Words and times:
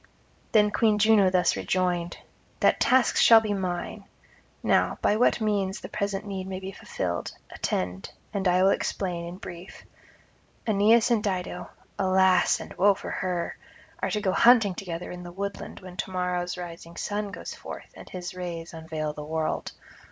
Then 0.51 0.71
Queen 0.71 0.97
Juno 0.97 1.29
thus 1.29 1.55
rejoined: 1.55 2.17
'That 2.59 2.79
task 2.79 3.17
shall 3.17 3.39
be 3.39 3.53
mine. 3.53 4.05
Now, 4.63 4.97
by 4.99 5.15
what 5.15 5.39
means 5.39 5.79
the 5.79 5.89
present 5.89 6.25
need 6.25 6.47
may 6.47 6.59
be 6.59 6.71
fulfilled, 6.71 7.31
attend 7.51 8.11
and 8.33 8.47
I 8.47 8.63
will 8.63 8.71
explain 8.71 9.25
in 9.27 9.37
brief. 9.37 9.83
Aeneas 10.65 11.11
and 11.11 11.23
Dido 11.23 11.69
(alas 11.99 12.59
and 12.59 12.73
woe 12.79 12.95
for 12.95 13.11
her!) 13.11 13.55
are 14.01 14.09
to 14.09 14.21
go 14.21 14.31
hunting 14.31 14.73
together 14.73 15.11
in 15.11 15.21
the 15.21 15.31
woodland 15.31 15.81
when 15.81 15.97
to 15.97 16.09
morrow's 16.09 16.57
rising 16.57 16.97
sun 16.97 17.29
goes 17.29 17.53
forth 17.53 17.91
and 17.93 18.09
his 18.09 18.33
rays 18.33 18.73
unveil 18.73 19.13
the 19.13 19.23
world. 19.23 19.71